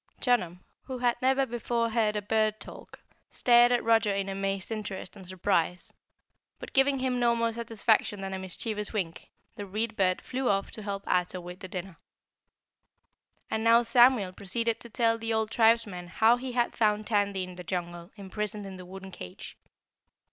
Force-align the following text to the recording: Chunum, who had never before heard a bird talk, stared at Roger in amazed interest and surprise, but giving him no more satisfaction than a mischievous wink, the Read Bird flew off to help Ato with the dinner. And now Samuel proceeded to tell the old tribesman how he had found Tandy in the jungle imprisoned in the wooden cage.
Chunum, 0.19 0.61
who 0.85 0.97
had 0.97 1.15
never 1.21 1.45
before 1.45 1.91
heard 1.91 2.15
a 2.15 2.23
bird 2.23 2.59
talk, 2.59 3.01
stared 3.29 3.71
at 3.71 3.83
Roger 3.83 4.11
in 4.11 4.29
amazed 4.29 4.71
interest 4.71 5.15
and 5.15 5.23
surprise, 5.27 5.93
but 6.57 6.73
giving 6.73 6.97
him 6.97 7.19
no 7.19 7.35
more 7.35 7.53
satisfaction 7.53 8.19
than 8.19 8.33
a 8.33 8.39
mischievous 8.39 8.91
wink, 8.91 9.29
the 9.57 9.65
Read 9.67 9.95
Bird 9.95 10.19
flew 10.19 10.49
off 10.49 10.71
to 10.71 10.81
help 10.81 11.07
Ato 11.07 11.39
with 11.39 11.59
the 11.59 11.67
dinner. 11.67 11.97
And 13.51 13.63
now 13.63 13.83
Samuel 13.83 14.33
proceeded 14.33 14.79
to 14.79 14.89
tell 14.89 15.19
the 15.19 15.31
old 15.35 15.51
tribesman 15.51 16.07
how 16.07 16.35
he 16.35 16.53
had 16.53 16.75
found 16.75 17.05
Tandy 17.05 17.43
in 17.43 17.53
the 17.53 17.63
jungle 17.63 18.09
imprisoned 18.15 18.65
in 18.65 18.77
the 18.77 18.87
wooden 18.87 19.11
cage. 19.11 19.55